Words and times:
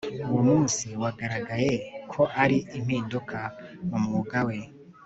Uwo 0.29 0.41
munsi 0.49 0.87
wagaragaye 1.01 1.71
ko 2.11 2.21
ari 2.43 2.57
impinduka 2.77 3.39
mu 3.87 3.97
mwuga 4.03 4.39
we 4.47 4.57